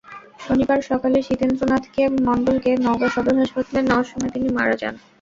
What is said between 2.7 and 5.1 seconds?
নওগাঁ সদর হাসপাতালে নেওয়ার সময় তিনি মারা যান।